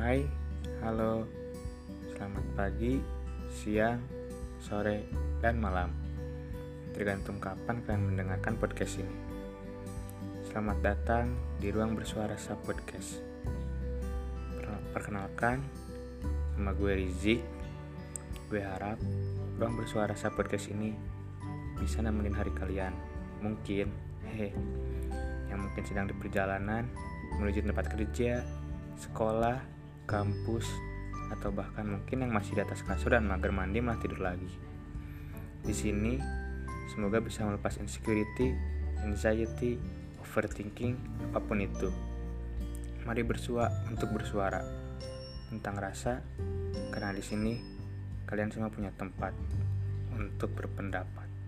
[0.00, 0.24] Hai,
[0.80, 1.28] halo,
[2.16, 3.04] selamat pagi,
[3.52, 4.00] siang,
[4.56, 5.04] sore,
[5.44, 5.92] dan malam.
[6.96, 9.12] Tergantung kapan kalian mendengarkan podcast ini.
[10.48, 13.20] Selamat datang di ruang bersuara Sub Podcast.
[14.96, 15.60] Perkenalkan,
[16.56, 17.44] nama gue Rizik.
[18.48, 18.96] Gue harap
[19.60, 20.96] ruang bersuara Sub Podcast ini
[21.76, 22.96] bisa nemenin hari kalian.
[23.44, 23.92] Mungkin,
[24.32, 24.48] hehe,
[25.52, 26.88] yang mungkin sedang di perjalanan
[27.36, 28.40] menuju tempat kerja,
[28.96, 29.79] sekolah,
[30.10, 30.66] kampus,
[31.30, 34.50] atau bahkan mungkin yang masih di atas kasur dan mager mandi malah tidur lagi.
[35.62, 36.18] Di sini,
[36.90, 38.50] semoga bisa melepas insecurity,
[39.06, 39.78] anxiety,
[40.18, 40.98] overthinking,
[41.30, 41.94] apa pun itu.
[43.06, 44.60] Mari bersua untuk bersuara
[45.46, 46.26] tentang rasa,
[46.90, 47.52] karena di sini
[48.26, 49.30] kalian semua punya tempat
[50.10, 51.39] untuk berpendapat.